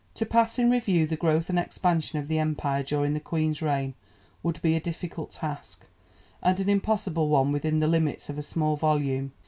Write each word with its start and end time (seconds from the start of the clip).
To 0.15 0.25
pass 0.25 0.57
in 0.57 0.71
review 0.71 1.05
the 1.05 1.15
growth 1.15 1.47
and 1.51 1.59
expansion 1.59 2.17
of 2.17 2.27
the 2.27 2.39
Empire 2.39 2.81
during 2.81 3.13
the 3.13 3.19
Queen's 3.19 3.61
reign 3.61 3.93
would 4.41 4.59
be 4.63 4.73
a 4.75 4.79
difficult 4.79 5.29
task, 5.29 5.85
and 6.41 6.59
an 6.59 6.69
impossible 6.69 7.29
one 7.29 7.51
within 7.51 7.81
the 7.81 7.87
limits 7.87 8.27
of 8.27 8.39
a 8.39 8.41
small 8.41 8.75
volume. 8.75 9.31